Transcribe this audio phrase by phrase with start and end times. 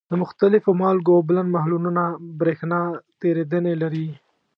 [0.09, 2.03] د مختلفو مالګو اوبلن محلولونه
[2.39, 2.81] برېښنا
[3.21, 4.07] تیریدنې لري.